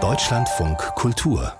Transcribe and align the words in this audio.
Deutschlandfunk 0.00 0.78
Kultur 0.94 1.52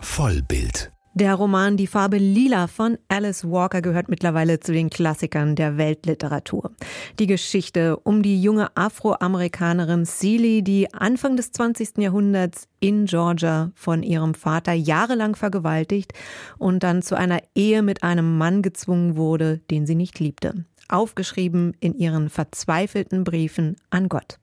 Vollbild 0.00 0.90
der 1.16 1.36
Roman 1.36 1.76
Die 1.76 1.86
Farbe 1.86 2.16
Lila 2.18 2.66
von 2.66 2.98
Alice 3.06 3.44
Walker 3.44 3.80
gehört 3.80 4.08
mittlerweile 4.08 4.58
zu 4.58 4.72
den 4.72 4.90
Klassikern 4.90 5.54
der 5.54 5.76
Weltliteratur. 5.76 6.72
Die 7.20 7.28
Geschichte 7.28 7.96
um 7.98 8.24
die 8.24 8.42
junge 8.42 8.76
Afroamerikanerin 8.76 10.04
Celie, 10.06 10.62
die 10.62 10.92
Anfang 10.92 11.36
des 11.36 11.52
20. 11.52 11.98
Jahrhunderts 11.98 12.66
in 12.80 13.06
Georgia 13.06 13.70
von 13.76 14.02
ihrem 14.02 14.34
Vater 14.34 14.72
jahrelang 14.72 15.36
vergewaltigt 15.36 16.12
und 16.58 16.82
dann 16.82 17.02
zu 17.02 17.16
einer 17.16 17.40
Ehe 17.54 17.82
mit 17.82 18.02
einem 18.02 18.36
Mann 18.36 18.62
gezwungen 18.62 19.16
wurde, 19.16 19.58
den 19.70 19.86
sie 19.86 19.94
nicht 19.94 20.18
liebte. 20.18 20.64
Aufgeschrieben 20.88 21.76
in 21.78 21.94
ihren 21.94 22.30
verzweifelten 22.30 23.22
Briefen 23.22 23.76
an 23.90 24.08
Gott. 24.08 24.40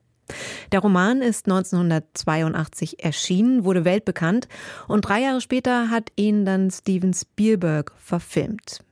Der 0.72 0.80
Roman 0.80 1.22
ist 1.22 1.48
1982 1.48 3.04
erschienen, 3.04 3.64
wurde 3.64 3.86
weltbekannt 3.86 4.48
und 4.88 5.02
drei 5.02 5.22
Jahre 5.22 5.42
später 5.42 5.90
hat 5.90 6.12
ihn 6.16 6.46
dann 6.46 6.72
Steven 6.72 7.14
Spielberg 7.14 7.94
verfilmt. 7.98 8.84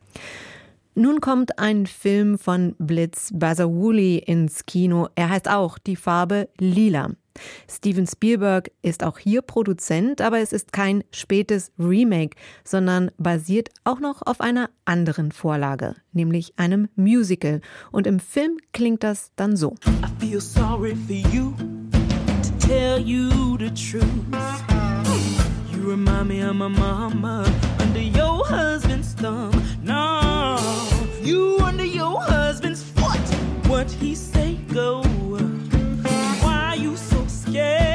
Nun 0.95 1.21
kommt 1.21 1.59
ein 1.59 1.85
Film 1.85 2.37
von 2.37 2.75
Blitz 2.77 3.29
Bazawuli 3.33 4.17
ins 4.17 4.65
Kino. 4.65 5.07
Er 5.15 5.29
heißt 5.29 5.49
auch 5.49 5.77
Die 5.77 5.95
Farbe 5.95 6.49
Lila. 6.57 7.11
Steven 7.69 8.07
Spielberg 8.07 8.71
ist 8.81 9.03
auch 9.03 9.17
hier 9.17 9.41
Produzent, 9.41 10.21
aber 10.21 10.39
es 10.39 10.53
ist 10.53 10.73
kein 10.73 11.03
spätes 11.11 11.71
Remake, 11.77 12.37
sondern 12.63 13.11
basiert 13.17 13.69
auch 13.83 13.99
noch 13.99 14.21
auf 14.25 14.41
einer 14.41 14.69
anderen 14.85 15.31
Vorlage, 15.31 15.95
nämlich 16.13 16.53
einem 16.57 16.89
Musical. 16.95 17.61
Und 17.91 18.07
im 18.07 18.19
Film 18.19 18.57
klingt 18.73 19.03
das 19.03 19.31
dann 19.35 19.55
so. 19.55 19.75
I 20.03 20.07
feel 20.19 20.41
sorry 20.41 20.95
for 20.95 21.15
you 21.33 21.53
to 22.41 22.67
tell 22.67 22.99
you 22.99 23.57
the 23.57 23.69
truth. 23.71 24.03
You 25.71 25.89
remind 25.89 26.27
me 26.27 26.41
of 26.41 26.55
my 26.55 26.67
mama 26.67 27.45
under 27.79 28.01
your 28.01 28.45
husband's 28.45 29.15
thumb. 29.15 29.51
No, 29.83 30.57
you 31.23 31.57
under 31.57 31.85
your 31.85 32.21
husband's 32.21 32.83
foot. 32.83 33.19
What 33.67 33.89
he 33.89 34.15
say 34.15 34.57
go. 34.73 35.01
yeah. 37.59 37.88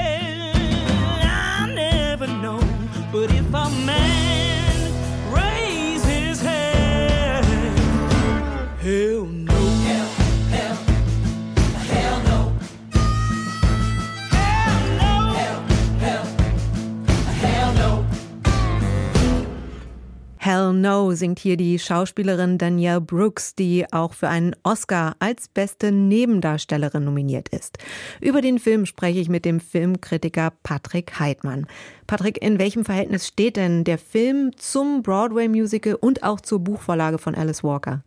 No 20.84 21.12
singt 21.12 21.38
hier 21.38 21.56
die 21.56 21.78
Schauspielerin 21.78 22.58
Danielle 22.58 23.00
Brooks, 23.00 23.54
die 23.54 23.90
auch 23.90 24.12
für 24.12 24.28
einen 24.28 24.54
Oscar 24.64 25.16
als 25.18 25.48
beste 25.48 25.90
Nebendarstellerin 25.90 27.02
nominiert 27.02 27.48
ist. 27.48 27.78
Über 28.20 28.42
den 28.42 28.58
Film 28.58 28.84
spreche 28.84 29.18
ich 29.18 29.30
mit 29.30 29.46
dem 29.46 29.60
Filmkritiker 29.60 30.52
Patrick 30.62 31.18
Heidmann. 31.18 31.66
Patrick, 32.06 32.36
in 32.42 32.58
welchem 32.58 32.84
Verhältnis 32.84 33.26
steht 33.26 33.56
denn 33.56 33.84
der 33.84 33.96
Film 33.96 34.50
zum 34.58 35.02
Broadway-Musical 35.02 35.94
und 35.94 36.22
auch 36.22 36.42
zur 36.42 36.58
Buchvorlage 36.58 37.16
von 37.16 37.34
Alice 37.34 37.64
Walker? 37.64 38.02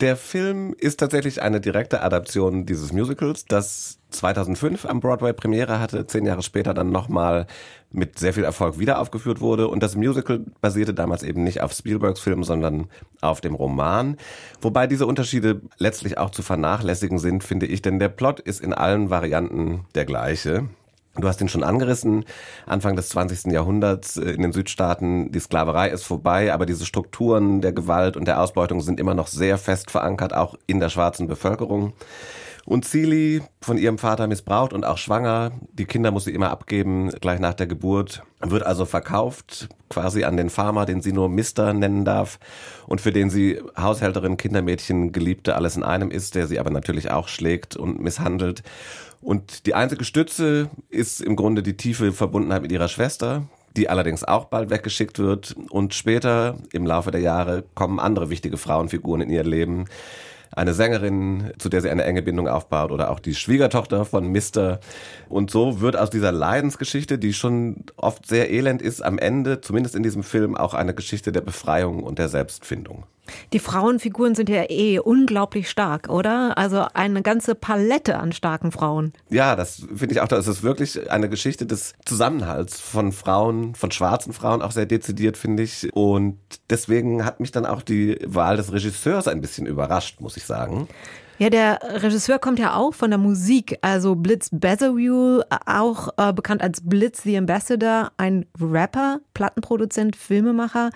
Der 0.00 0.16
Film 0.16 0.74
ist 0.78 0.98
tatsächlich 0.98 1.42
eine 1.42 1.60
direkte 1.60 2.02
Adaption 2.02 2.64
dieses 2.64 2.90
Musicals, 2.90 3.44
das 3.44 3.98
2005 4.10 4.86
am 4.86 5.00
Broadway 5.00 5.34
Premiere 5.34 5.78
hatte, 5.78 6.06
zehn 6.06 6.24
Jahre 6.24 6.42
später 6.42 6.72
dann 6.72 6.90
nochmal 6.90 7.46
mit 7.92 8.18
sehr 8.18 8.32
viel 8.32 8.44
Erfolg 8.44 8.78
wieder 8.78 8.98
aufgeführt 8.98 9.42
wurde. 9.42 9.68
Und 9.68 9.82
das 9.82 9.96
Musical 9.96 10.40
basierte 10.62 10.94
damals 10.94 11.22
eben 11.22 11.44
nicht 11.44 11.60
auf 11.60 11.72
Spielbergs 11.72 12.20
Film, 12.20 12.44
sondern 12.44 12.88
auf 13.20 13.42
dem 13.42 13.54
Roman. 13.54 14.16
Wobei 14.62 14.86
diese 14.86 15.06
Unterschiede 15.06 15.60
letztlich 15.76 16.16
auch 16.16 16.30
zu 16.30 16.42
vernachlässigen 16.42 17.18
sind, 17.18 17.44
finde 17.44 17.66
ich, 17.66 17.82
denn 17.82 17.98
der 17.98 18.08
Plot 18.08 18.40
ist 18.40 18.62
in 18.62 18.72
allen 18.72 19.10
Varianten 19.10 19.84
der 19.94 20.06
gleiche. 20.06 20.70
Du 21.16 21.26
hast 21.26 21.40
ihn 21.40 21.48
schon 21.48 21.64
angerissen. 21.64 22.24
Anfang 22.66 22.94
des 22.94 23.08
20. 23.10 23.52
Jahrhunderts 23.52 24.16
äh, 24.16 24.30
in 24.30 24.42
den 24.42 24.52
Südstaaten, 24.52 25.32
die 25.32 25.40
Sklaverei 25.40 25.88
ist 25.90 26.04
vorbei, 26.04 26.52
aber 26.52 26.66
diese 26.66 26.86
Strukturen 26.86 27.60
der 27.60 27.72
Gewalt 27.72 28.16
und 28.16 28.26
der 28.26 28.40
Ausbeutung 28.40 28.80
sind 28.80 29.00
immer 29.00 29.14
noch 29.14 29.26
sehr 29.26 29.58
fest 29.58 29.90
verankert, 29.90 30.32
auch 30.34 30.54
in 30.66 30.78
der 30.78 30.88
schwarzen 30.88 31.26
Bevölkerung. 31.26 31.94
Und 32.66 32.84
Celie, 32.84 33.42
von 33.62 33.78
ihrem 33.78 33.98
Vater 33.98 34.26
missbraucht 34.26 34.72
und 34.72 34.84
auch 34.84 34.98
schwanger, 34.98 35.50
die 35.72 35.86
Kinder 35.86 36.10
muss 36.10 36.24
sie 36.24 36.34
immer 36.34 36.50
abgeben, 36.50 37.10
gleich 37.20 37.40
nach 37.40 37.54
der 37.54 37.66
Geburt, 37.66 38.22
wird 38.40 38.64
also 38.64 38.84
verkauft, 38.84 39.68
quasi 39.88 40.24
an 40.24 40.36
den 40.36 40.50
Farmer, 40.50 40.86
den 40.86 41.02
sie 41.02 41.12
nur 41.12 41.28
Mister 41.28 41.72
nennen 41.72 42.04
darf 42.04 42.38
und 42.86 43.00
für 43.00 43.12
den 43.12 43.30
sie 43.30 43.60
Haushälterin, 43.76 44.36
Kindermädchen, 44.36 45.10
Geliebte, 45.10 45.56
alles 45.56 45.76
in 45.76 45.82
einem 45.82 46.10
ist, 46.10 46.34
der 46.34 46.46
sie 46.46 46.60
aber 46.60 46.70
natürlich 46.70 47.10
auch 47.10 47.28
schlägt 47.28 47.76
und 47.76 48.00
misshandelt. 48.00 48.62
Und 49.20 49.66
die 49.66 49.74
einzige 49.74 50.04
Stütze 50.04 50.70
ist 50.88 51.20
im 51.20 51.36
Grunde 51.36 51.62
die 51.62 51.76
tiefe 51.76 52.12
Verbundenheit 52.12 52.62
mit 52.62 52.72
ihrer 52.72 52.88
Schwester, 52.88 53.44
die 53.76 53.88
allerdings 53.88 54.24
auch 54.24 54.46
bald 54.46 54.70
weggeschickt 54.70 55.18
wird. 55.18 55.54
Und 55.70 55.94
später, 55.94 56.56
im 56.72 56.86
Laufe 56.86 57.10
der 57.10 57.20
Jahre, 57.20 57.64
kommen 57.74 58.00
andere 58.00 58.30
wichtige 58.30 58.56
Frauenfiguren 58.56 59.20
in 59.20 59.30
ihr 59.30 59.44
Leben 59.44 59.86
eine 60.52 60.74
Sängerin, 60.74 61.52
zu 61.58 61.68
der 61.68 61.80
sie 61.80 61.90
eine 61.90 62.04
enge 62.04 62.22
Bindung 62.22 62.48
aufbaut 62.48 62.90
oder 62.90 63.10
auch 63.10 63.20
die 63.20 63.34
Schwiegertochter 63.34 64.04
von 64.04 64.26
Mister. 64.26 64.80
Und 65.28 65.50
so 65.50 65.80
wird 65.80 65.96
aus 65.96 66.10
dieser 66.10 66.32
Leidensgeschichte, 66.32 67.18
die 67.18 67.32
schon 67.32 67.84
oft 67.96 68.26
sehr 68.26 68.50
elend 68.50 68.82
ist, 68.82 69.00
am 69.00 69.18
Ende, 69.18 69.60
zumindest 69.60 69.94
in 69.94 70.02
diesem 70.02 70.22
Film, 70.22 70.56
auch 70.56 70.74
eine 70.74 70.94
Geschichte 70.94 71.30
der 71.30 71.40
Befreiung 71.40 72.02
und 72.02 72.18
der 72.18 72.28
Selbstfindung. 72.28 73.04
Die 73.52 73.58
Frauenfiguren 73.58 74.34
sind 74.34 74.48
ja 74.48 74.64
eh 74.68 74.98
unglaublich 74.98 75.68
stark, 75.70 76.08
oder? 76.08 76.56
Also 76.56 76.86
eine 76.94 77.22
ganze 77.22 77.54
Palette 77.54 78.18
an 78.18 78.32
starken 78.32 78.72
Frauen. 78.72 79.12
Ja, 79.28 79.56
das 79.56 79.86
finde 79.94 80.14
ich 80.14 80.20
auch. 80.20 80.28
Das 80.28 80.46
ist 80.46 80.62
wirklich 80.62 81.10
eine 81.10 81.28
Geschichte 81.28 81.66
des 81.66 81.94
Zusammenhalts 82.04 82.80
von 82.80 83.12
Frauen, 83.12 83.74
von 83.74 83.90
schwarzen 83.90 84.32
Frauen, 84.32 84.62
auch 84.62 84.72
sehr 84.72 84.86
dezidiert, 84.86 85.36
finde 85.36 85.62
ich. 85.62 85.88
Und 85.94 86.38
deswegen 86.68 87.24
hat 87.24 87.40
mich 87.40 87.52
dann 87.52 87.66
auch 87.66 87.82
die 87.82 88.18
Wahl 88.26 88.56
des 88.56 88.72
Regisseurs 88.72 89.28
ein 89.28 89.40
bisschen 89.40 89.66
überrascht, 89.66 90.20
muss 90.20 90.36
ich 90.36 90.44
sagen. 90.44 90.88
Ja, 91.40 91.48
der 91.48 91.80
Regisseur 92.02 92.38
kommt 92.38 92.58
ja 92.58 92.76
auch 92.76 92.92
von 92.92 93.08
der 93.08 93.18
Musik. 93.18 93.78
Also 93.80 94.14
Blitz 94.14 94.50
Bezerview, 94.52 95.40
auch 95.64 96.10
äh, 96.18 96.34
bekannt 96.34 96.60
als 96.60 96.82
Blitz 96.84 97.22
the 97.22 97.38
Ambassador, 97.38 98.12
ein 98.18 98.44
Rapper, 98.60 99.20
Plattenproduzent, 99.32 100.16
Filmemacher 100.16 100.90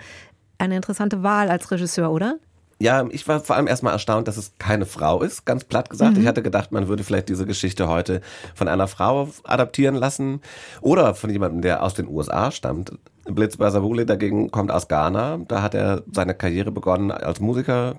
eine 0.57 0.75
interessante 0.75 1.23
Wahl 1.23 1.49
als 1.49 1.69
Regisseur, 1.71 2.11
oder? 2.11 2.37
Ja, 2.79 3.07
ich 3.09 3.25
war 3.27 3.39
vor 3.39 3.55
allem 3.55 3.67
erstmal 3.67 3.93
erstaunt, 3.93 4.27
dass 4.27 4.35
es 4.35 4.51
keine 4.59 4.85
Frau 4.85 5.21
ist, 5.21 5.45
ganz 5.45 5.63
platt 5.63 5.89
gesagt. 5.89 6.15
Mhm. 6.15 6.21
Ich 6.21 6.27
hatte 6.27 6.43
gedacht, 6.43 6.71
man 6.71 6.87
würde 6.87 7.03
vielleicht 7.03 7.29
diese 7.29 7.45
Geschichte 7.45 7.87
heute 7.87 8.21
von 8.53 8.67
einer 8.67 8.87
Frau 8.87 9.29
adaptieren 9.43 9.95
lassen 9.95 10.41
oder 10.81 11.15
von 11.15 11.29
jemandem, 11.29 11.61
der 11.61 11.83
aus 11.83 11.93
den 11.93 12.07
USA 12.07 12.51
stammt. 12.51 12.91
Blitz 13.25 13.57
Basavule 13.57 14.05
dagegen 14.05 14.51
kommt 14.51 14.71
aus 14.71 14.87
Ghana. 14.87 15.39
Da 15.47 15.61
hat 15.61 15.73
er 15.73 16.03
seine 16.11 16.35
Karriere 16.35 16.71
begonnen 16.71 17.11
als 17.11 17.39
Musiker. 17.39 17.95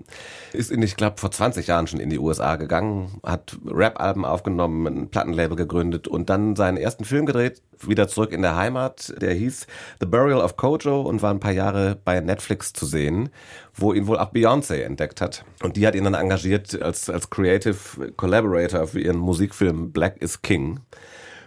Ist 0.52 0.70
in, 0.70 0.82
ich 0.82 0.96
glaube, 0.96 1.18
vor 1.18 1.30
20 1.30 1.66
Jahren 1.66 1.86
schon 1.86 2.00
in 2.00 2.10
die 2.10 2.18
USA 2.18 2.56
gegangen, 2.56 3.20
hat 3.24 3.58
Rap-Alben 3.66 4.24
aufgenommen, 4.24 4.86
ein 4.86 5.08
Plattenlabel 5.08 5.56
gegründet 5.56 6.06
und 6.06 6.30
dann 6.30 6.54
seinen 6.54 6.76
ersten 6.76 7.04
Film 7.04 7.26
gedreht, 7.26 7.60
wieder 7.80 8.06
zurück 8.08 8.32
in 8.32 8.42
der 8.42 8.56
Heimat. 8.56 9.14
Der 9.20 9.34
hieß 9.34 9.66
The 10.00 10.06
Burial 10.06 10.40
of 10.40 10.56
Kojo 10.56 11.02
und 11.02 11.22
war 11.22 11.32
ein 11.32 11.40
paar 11.40 11.52
Jahre 11.52 11.98
bei 12.04 12.20
Netflix 12.20 12.72
zu 12.72 12.86
sehen, 12.86 13.30
wo 13.74 13.92
ihn 13.92 14.06
wohl 14.06 14.18
auch 14.18 14.32
Beyoncé 14.32 14.82
entdeckt 14.82 15.20
hat. 15.20 15.44
Und 15.62 15.76
die 15.76 15.86
hat 15.86 15.94
ihn 15.96 16.04
dann 16.04 16.14
engagiert 16.14 16.80
als, 16.80 17.10
als 17.10 17.30
Creative 17.30 18.12
Collaborator 18.16 18.86
für 18.86 19.00
ihren 19.00 19.18
Musikfilm 19.18 19.90
Black 19.92 20.22
is 20.22 20.40
King. 20.40 20.80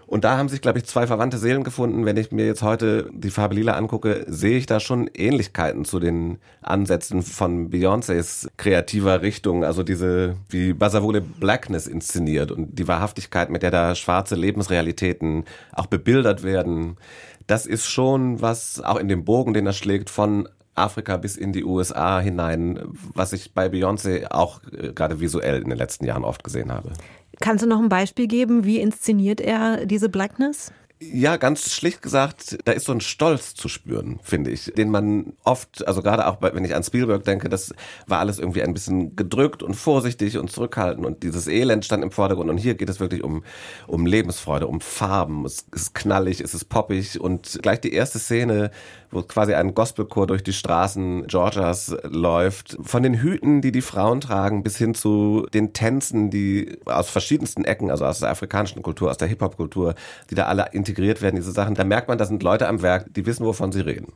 Und 0.09 0.23
da 0.23 0.37
haben 0.37 0.49
sich, 0.49 0.61
glaube 0.61 0.79
ich, 0.79 0.85
zwei 0.85 1.05
verwandte 1.05 1.37
Seelen 1.37 1.63
gefunden. 1.63 2.03
Wenn 2.03 2.17
ich 2.17 2.31
mir 2.31 2.47
jetzt 2.47 2.63
heute 2.63 3.11
die 3.13 3.29
Farbe 3.29 3.53
Lila 3.53 3.73
angucke, 3.73 4.25
sehe 4.27 4.57
ich 4.57 4.65
da 4.65 4.79
schon 4.79 5.07
Ähnlichkeiten 5.13 5.85
zu 5.85 5.99
den 5.99 6.39
Ansätzen 6.63 7.21
von 7.21 7.69
Beyoncés 7.69 8.47
kreativer 8.57 9.21
Richtung. 9.21 9.63
Also 9.63 9.83
diese, 9.83 10.35
wie 10.49 10.73
Basavole 10.73 11.21
Blackness 11.21 11.85
inszeniert 11.85 12.51
und 12.51 12.79
die 12.79 12.87
Wahrhaftigkeit, 12.87 13.51
mit 13.51 13.61
der 13.61 13.69
da 13.69 13.93
schwarze 13.93 14.33
Lebensrealitäten 14.33 15.43
auch 15.73 15.85
bebildert 15.85 16.41
werden. 16.41 16.97
Das 17.45 17.67
ist 17.67 17.85
schon 17.85 18.41
was, 18.41 18.81
auch 18.81 18.97
in 18.97 19.09
dem 19.09 19.25
Bogen, 19.25 19.53
den 19.53 19.67
er 19.67 19.73
schlägt, 19.73 20.09
von 20.09 20.49
Afrika 20.73 21.17
bis 21.17 21.35
in 21.35 21.53
die 21.53 21.63
USA 21.63 22.19
hinein, 22.19 22.79
was 23.13 23.31
ich 23.31 23.53
bei 23.53 23.67
Beyoncé 23.67 24.31
auch 24.31 24.61
äh, 24.71 24.91
gerade 24.91 25.19
visuell 25.19 25.61
in 25.61 25.69
den 25.69 25.77
letzten 25.77 26.05
Jahren 26.05 26.23
oft 26.23 26.43
gesehen 26.43 26.71
habe. 26.71 26.93
Kannst 27.41 27.63
du 27.63 27.67
noch 27.67 27.79
ein 27.79 27.89
Beispiel 27.89 28.27
geben? 28.27 28.65
Wie 28.65 28.79
inszeniert 28.79 29.41
er 29.41 29.85
diese 29.85 30.09
Blackness? 30.09 30.71
Ja, 31.01 31.37
ganz 31.37 31.71
schlicht 31.71 32.01
gesagt, 32.01 32.57
da 32.65 32.73
ist 32.73 32.83
so 32.83 32.91
ein 32.91 32.99
Stolz 32.99 33.53
zu 33.53 33.69
spüren, 33.69 34.19
finde 34.21 34.51
ich, 34.51 34.73
den 34.75 34.91
man 34.91 35.31
oft, 35.45 35.87
also 35.87 36.01
gerade 36.01 36.27
auch 36.27 36.41
wenn 36.41 36.65
ich 36.65 36.75
an 36.75 36.83
Spielberg 36.83 37.23
denke, 37.23 37.47
das 37.47 37.73
war 38.05 38.19
alles 38.19 38.37
irgendwie 38.37 38.63
ein 38.63 38.73
bisschen 38.73 39.15
gedrückt 39.15 39.63
und 39.63 39.75
vorsichtig 39.75 40.37
und 40.37 40.51
zurückhaltend 40.51 41.05
und 41.05 41.23
dieses 41.23 41.47
Elend 41.47 41.85
stand 41.85 42.03
im 42.03 42.11
Vordergrund 42.11 42.49
und 42.49 42.57
hier 42.57 42.75
geht 42.75 42.89
es 42.89 42.99
wirklich 42.99 43.23
um, 43.23 43.45
um 43.87 44.05
Lebensfreude, 44.05 44.67
um 44.67 44.81
Farben, 44.81 45.45
es 45.45 45.67
ist 45.73 45.95
knallig, 45.95 46.41
es 46.41 46.53
ist 46.53 46.65
poppig 46.65 47.17
und 47.21 47.59
gleich 47.61 47.79
die 47.79 47.93
erste 47.93 48.19
Szene, 48.19 48.69
wo 49.11 49.23
quasi 49.23 49.53
ein 49.53 49.73
Gospelchor 49.73 50.27
durch 50.27 50.43
die 50.43 50.53
Straßen 50.53 51.27
Georgias 51.27 51.95
läuft, 52.03 52.77
von 52.81 53.03
den 53.03 53.15
Hüten, 53.15 53.61
die 53.61 53.71
die 53.71 53.81
Frauen 53.81 54.21
tragen, 54.21 54.63
bis 54.63 54.77
hin 54.77 54.93
zu 54.93 55.47
den 55.53 55.73
Tänzen, 55.73 56.29
die 56.29 56.77
aus 56.85 57.09
verschiedensten 57.09 57.65
Ecken, 57.65 57.89
also 57.89 58.05
aus 58.05 58.19
der 58.19 58.29
afrikanischen 58.29 58.81
Kultur, 58.81 59.09
aus 59.09 59.17
der 59.17 59.27
Hip-Hop-Kultur, 59.27 59.95
die 60.29 60.35
da 60.35 60.45
alle 60.45 60.67
integriert 60.73 61.21
werden, 61.21 61.37
diese 61.37 61.51
Sachen. 61.51 61.75
Da 61.75 61.83
merkt 61.83 62.07
man, 62.07 62.17
da 62.17 62.25
sind 62.25 62.43
Leute 62.43 62.67
am 62.67 62.81
Werk, 62.81 63.13
die 63.13 63.25
wissen, 63.25 63.45
wovon 63.45 63.71
sie 63.71 63.81
reden. 63.81 64.13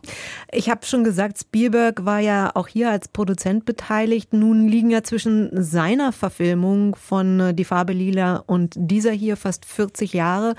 Ich 0.52 0.70
habe 0.70 0.86
schon 0.86 1.04
gesagt, 1.04 1.40
Spielberg 1.40 2.06
war 2.06 2.20
ja 2.20 2.52
auch 2.54 2.68
hier 2.68 2.90
als 2.92 3.08
Produzent 3.08 3.66
beteiligt. 3.66 4.34
Nun 4.34 4.68
liegen 4.68 4.90
ja 4.90 5.04
zwischen 5.04 5.50
seiner 5.64 6.12
Verfilmung 6.12 6.96
von 6.96 7.40
äh, 7.40 7.54
Die 7.54 7.66
Farbe 7.66 7.94
Lila 7.94 8.44
und 8.46 8.76
dieser 8.78 9.12
hier 9.12 9.38
fast 9.38 9.66
40 9.66 10.14
Jahre. 10.14 10.56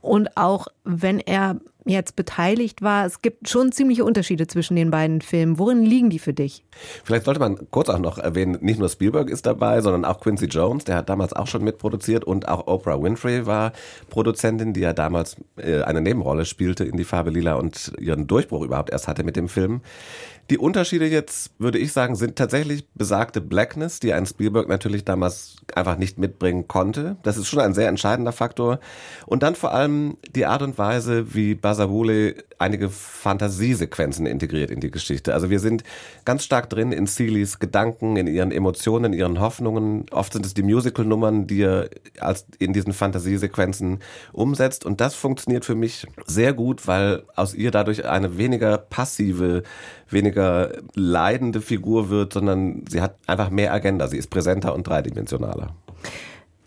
Und 0.00 0.36
auch 0.36 0.66
wenn 0.84 1.18
er 1.18 1.56
jetzt 1.84 2.16
beteiligt 2.16 2.82
war. 2.82 3.06
Es 3.06 3.22
gibt 3.22 3.48
schon 3.48 3.72
ziemliche 3.72 4.04
Unterschiede 4.04 4.46
zwischen 4.46 4.76
den 4.76 4.90
beiden 4.90 5.20
Filmen. 5.20 5.58
Worin 5.58 5.82
liegen 5.82 6.10
die 6.10 6.18
für 6.18 6.32
dich? 6.32 6.64
Vielleicht 7.04 7.24
sollte 7.24 7.40
man 7.40 7.58
kurz 7.70 7.88
auch 7.88 7.98
noch 7.98 8.18
erwähnen, 8.18 8.58
nicht 8.60 8.78
nur 8.78 8.88
Spielberg 8.88 9.30
ist 9.30 9.46
dabei, 9.46 9.80
sondern 9.80 10.04
auch 10.04 10.20
Quincy 10.20 10.46
Jones, 10.46 10.84
der 10.84 10.96
hat 10.96 11.08
damals 11.08 11.32
auch 11.32 11.46
schon 11.46 11.64
mitproduziert 11.64 12.24
und 12.24 12.48
auch 12.48 12.66
Oprah 12.66 13.02
Winfrey 13.02 13.46
war 13.46 13.72
Produzentin, 14.08 14.72
die 14.72 14.80
ja 14.80 14.92
damals 14.92 15.36
äh, 15.56 15.82
eine 15.82 16.00
Nebenrolle 16.00 16.44
spielte 16.44 16.84
in 16.84 16.96
Die 16.96 17.04
Farbe 17.04 17.30
Lila 17.30 17.54
und 17.54 17.92
ihren 17.98 18.26
Durchbruch 18.26 18.62
überhaupt 18.62 18.90
erst 18.90 19.08
hatte 19.08 19.24
mit 19.24 19.36
dem 19.36 19.48
Film. 19.48 19.80
Die 20.50 20.58
Unterschiede 20.58 21.06
jetzt, 21.06 21.52
würde 21.60 21.78
ich 21.78 21.92
sagen, 21.92 22.16
sind 22.16 22.34
tatsächlich 22.34 22.84
besagte 22.94 23.40
Blackness, 23.40 24.00
die 24.00 24.12
ein 24.12 24.26
Spielberg 24.26 24.68
natürlich 24.68 25.04
damals 25.04 25.58
einfach 25.76 25.96
nicht 25.96 26.18
mitbringen 26.18 26.66
konnte. 26.66 27.18
Das 27.22 27.36
ist 27.36 27.46
schon 27.46 27.60
ein 27.60 27.72
sehr 27.72 27.86
entscheidender 27.86 28.32
Faktor. 28.32 28.80
Und 29.26 29.44
dann 29.44 29.54
vor 29.54 29.72
allem 29.72 30.16
die 30.34 30.46
Art 30.46 30.62
und 30.62 30.76
Weise, 30.76 31.36
wie 31.36 31.54
Basabule 31.54 32.34
einige 32.58 32.90
Fantasiesequenzen 32.90 34.26
integriert 34.26 34.72
in 34.72 34.80
die 34.80 34.90
Geschichte. 34.90 35.34
Also 35.34 35.50
wir 35.50 35.60
sind 35.60 35.84
ganz 36.24 36.42
stark 36.42 36.68
drin 36.68 36.90
in 36.90 37.06
Seelys 37.06 37.60
Gedanken, 37.60 38.16
in 38.16 38.26
ihren 38.26 38.50
Emotionen, 38.50 39.12
in 39.12 39.18
ihren 39.20 39.38
Hoffnungen. 39.38 40.06
Oft 40.10 40.32
sind 40.32 40.44
es 40.44 40.54
die 40.54 40.64
Musical-Nummern, 40.64 41.46
die 41.46 41.62
er 41.62 41.90
als 42.18 42.46
in 42.58 42.72
diesen 42.72 42.92
Fantasiesequenzen 42.92 44.00
umsetzt. 44.32 44.84
Und 44.84 45.00
das 45.00 45.14
funktioniert 45.14 45.64
für 45.64 45.76
mich 45.76 46.08
sehr 46.26 46.54
gut, 46.54 46.88
weil 46.88 47.22
aus 47.36 47.54
ihr 47.54 47.70
dadurch 47.70 48.04
eine 48.04 48.36
weniger 48.36 48.78
passive, 48.78 49.62
weniger 50.08 50.39
leidende 50.94 51.60
Figur 51.60 52.10
wird, 52.10 52.32
sondern 52.32 52.84
sie 52.88 53.00
hat 53.00 53.16
einfach 53.26 53.50
mehr 53.50 53.72
Agenda. 53.72 54.08
Sie 54.08 54.18
ist 54.18 54.30
präsenter 54.30 54.74
und 54.74 54.86
dreidimensionaler. 54.86 55.74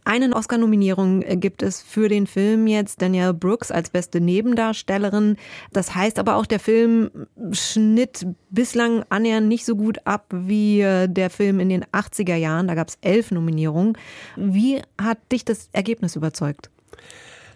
Eine 0.06 0.36
Oscar-Nominierung 0.36 1.22
äh, 1.22 1.38
gibt 1.38 1.64
es 1.64 1.82
für 1.82 2.10
den 2.10 2.28
Film 2.28 2.68
jetzt 2.68 3.02
Danielle 3.02 3.34
Brooks 3.34 3.72
als 3.72 3.90
beste 3.90 4.20
Nebendarstellerin. 4.20 5.38
Das 5.72 5.96
heißt 5.96 6.20
aber 6.20 6.36
auch, 6.36 6.46
der 6.46 6.60
Film 6.60 7.10
schnitt 7.52 8.28
bislang 8.50 9.04
annähernd 9.10 9.48
nicht 9.48 9.66
so 9.66 9.76
gut 9.76 10.00
ab 10.06 10.26
wie 10.30 10.82
äh, 10.82 11.08
der 11.08 11.30
Film 11.30 11.60
in 11.60 11.70
den 11.70 11.86
80er 11.86 12.36
Jahren. 12.36 12.68
Da 12.68 12.76
gab 12.76 12.90
es 12.90 12.98
elf 13.02 13.32
Nominierungen. 13.32 13.98
Wie 14.36 14.82
hat 15.02 15.20
dich 15.32 15.46
das 15.46 15.70
Ergebnis 15.72 16.16
überzeugt? 16.16 16.70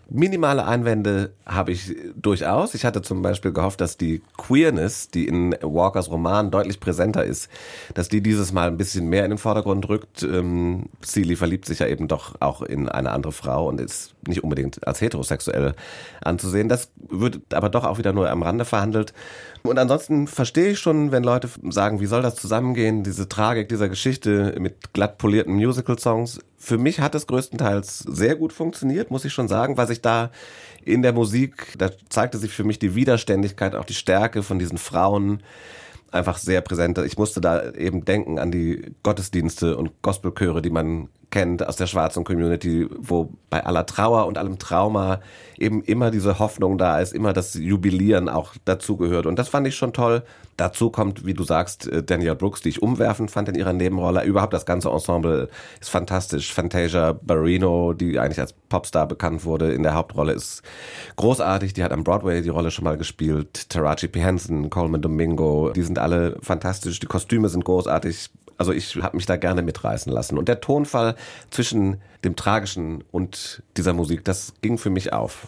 Minimale 0.10 0.66
Einwände 0.66 1.34
habe 1.46 1.72
ich 1.72 1.96
durchaus. 2.16 2.74
Ich 2.74 2.86
hatte 2.86 3.02
zum 3.02 3.22
Beispiel 3.22 3.52
gehofft, 3.52 3.82
dass 3.82 3.98
die 3.98 4.22
Queerness, 4.38 5.10
die 5.10 5.28
in 5.28 5.56
Walkers 5.62 6.10
Roman 6.10 6.50
deutlich 6.52 6.80
präsenter 6.80 7.26
ist, 7.26 7.50
dass 7.94 8.08
die 8.08 8.22
dieses 8.22 8.54
Mal 8.54 8.68
ein 8.68 8.78
bisschen 8.78 9.08
mehr 9.08 9.26
in 9.26 9.32
den 9.32 9.38
Vordergrund 9.38 9.88
rückt. 9.90 10.24
Ähm, 10.24 10.86
Seeley 11.02 11.36
verliebt 11.36 11.66
sich 11.66 11.80
ja 11.80 11.88
eben 11.88 12.08
doch 12.08 12.36
auch 12.40 12.62
in 12.62 12.88
eine 12.90 13.12
andere 13.12 13.34
Frau 13.34 13.68
und 13.68 13.82
ist 13.82 14.16
nicht 14.28 14.44
unbedingt 14.44 14.86
als 14.88 15.02
heterosexuell 15.02 15.74
anzusehen. 16.22 16.70
Das 16.70 16.92
wird 17.10 17.54
aber 17.54 17.70
doch 17.70 17.84
auch 17.84 17.98
wieder 17.98 18.14
nur 18.14 18.30
am 18.30 18.44
Rande 18.44 18.66
verhandelt. 18.66 19.14
Und 19.64 19.80
ansonsten 19.80 20.28
verstehe 20.28 20.72
ich 20.72 20.80
schon, 20.80 21.12
wenn 21.12 21.24
Leute 21.24 21.50
sagen, 21.70 22.00
wie 22.00 22.06
soll 22.06 22.22
das 22.22 22.36
zusammengehen, 22.36 23.04
diese 23.04 23.28
Tragik 23.28 23.70
dieser 23.70 23.90
Geschichte 23.90 24.56
mit 24.60 24.94
glatt 24.94 25.18
polierten 25.18 25.54
Musical-Songs. 25.56 26.40
Für 26.58 26.78
mich 26.78 27.00
hat 27.00 27.16
es 27.16 27.28
größtenteils 27.28 28.00
sehr 28.00 28.36
gut 28.36 28.54
funktioniert, 28.54 29.12
muss 29.12 29.26
ich 29.26 29.34
schon 29.34 29.48
sagen, 29.48 29.78
was 29.78 29.90
ich 29.90 30.02
da 30.02 30.32
in 30.84 31.02
der 31.02 31.14
Musik, 31.14 31.74
da 31.78 31.90
zeigte 32.10 32.38
sich 32.38 32.52
für 32.52 32.64
mich 32.64 32.80
die 32.80 32.96
Widerständigkeit, 32.96 33.76
auch 33.76 33.86
die 33.86 33.94
Stärke 33.94 34.42
von 34.42 34.58
diesen 34.58 34.78
Frauen 34.78 35.44
einfach 36.12 36.38
sehr 36.38 36.62
präsent. 36.62 36.98
Ich 37.00 37.18
musste 37.18 37.42
da 37.42 37.72
eben 37.72 38.06
denken 38.06 38.40
an 38.40 38.52
die 38.52 38.94
Gottesdienste 39.04 39.78
und 39.78 40.02
Gospelchöre, 40.02 40.62
die 40.62 40.70
man 40.70 41.10
kennt 41.30 41.68
aus 41.68 41.76
der 41.76 41.88
schwarzen 41.88 42.24
Community, 42.24 42.88
wo 42.98 43.34
bei 43.50 43.66
aller 43.66 43.86
Trauer 43.86 44.28
und 44.28 44.38
allem 44.38 44.60
Trauma 44.60 45.20
eben 45.58 45.82
immer 45.84 46.10
diese 46.10 46.40
Hoffnung 46.40 46.78
da 46.78 47.00
ist, 47.00 47.14
immer 47.14 47.34
das 47.34 47.54
Jubilieren 47.54 48.30
auch 48.30 48.54
dazugehört. 48.66 49.26
Und 49.26 49.38
das 49.38 49.50
fand 49.50 49.68
ich 49.68 49.76
schon 49.76 49.94
toll. 49.94 50.24
Dazu 50.56 50.90
kommt, 50.90 51.26
wie 51.26 51.34
du 51.34 51.44
sagst, 51.44 51.88
äh, 51.88 52.02
Danielle 52.02 52.36
Brooks, 52.36 52.62
die 52.62 52.70
ich 52.70 52.82
umwerfend 52.82 53.30
fand 53.30 53.50
in 53.50 53.56
ihrer 53.56 53.74
Nebenrolle. 53.74 54.24
Überhaupt 54.24 54.54
das 54.54 54.66
ganze 54.66 54.90
Ensemble 54.90 55.50
ist 55.80 55.90
fantastisch. 55.90 56.54
Fantasia 56.54 57.14
Barrino, 57.14 57.94
die 57.94 58.18
eigentlich 58.18 58.40
als 58.40 58.54
Popstar 58.54 59.08
bekannt 59.08 59.46
wurde, 59.46 59.72
in 59.74 59.84
der 59.84 59.94
Hauptrolle 59.94 60.34
ist 60.34 60.64
großartig. 61.18 61.74
Die 61.74 61.84
hat 61.84 61.92
am 61.92 62.04
Broadway 62.04 62.42
die 62.42 62.50
Rolle 62.50 62.72
schon 62.72 62.86
mal 62.86 62.98
gespielt. 62.98 63.70
Taraji 63.70 64.08
P. 64.08 64.20
Henson, 64.20 64.70
Coleman 64.70 65.02
Domingo, 65.02 65.72
die 65.76 65.84
sind 65.84 66.00
alle 66.00 66.38
fantastisch. 66.42 67.00
Die 67.00 67.08
Kostüme 67.08 67.50
sind 67.50 67.66
großartig. 67.66 68.30
Also 68.58 68.72
ich 68.72 68.96
habe 68.98 69.16
mich 69.16 69.26
da 69.26 69.38
gerne 69.38 69.62
mitreißen 69.62 70.12
lassen. 70.12 70.38
Und 70.38 70.48
der 70.48 70.62
Tonfall 70.62 71.16
zwischen 71.52 72.02
dem 72.24 72.36
Tragischen 72.36 73.04
und 73.12 73.64
dieser 73.76 73.94
Musik, 73.94 74.26
das 74.26 74.54
ging 74.62 74.78
für 74.78 74.90
mich 74.90 75.14
auf. 75.14 75.48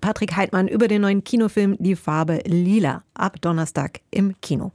Patrick 0.00 0.36
Heidmann 0.36 0.68
über 0.68 0.88
den 0.88 1.02
neuen 1.02 1.24
Kinofilm 1.24 1.76
Die 1.78 1.96
Farbe 1.96 2.40
Lila 2.44 3.02
ab 3.14 3.40
Donnerstag 3.40 4.00
im 4.10 4.40
Kino. 4.40 4.72